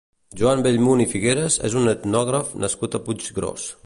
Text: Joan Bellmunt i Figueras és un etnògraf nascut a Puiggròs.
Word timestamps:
Joan 0.39 0.63
Bellmunt 0.67 1.03
i 1.03 1.07
Figueras 1.11 1.57
és 1.69 1.75
un 1.83 1.93
etnògraf 1.93 2.57
nascut 2.65 2.97
a 2.97 3.03
Puiggròs. 3.09 3.69